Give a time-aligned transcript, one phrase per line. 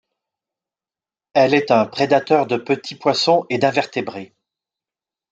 [1.35, 4.33] Elle est un prédateur de petits poissons et d'invertébrés.